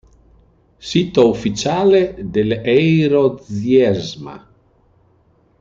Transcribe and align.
Sito 0.79 1.25
ufficiale 1.27 2.15
dell'Eirodziesma 2.17 4.47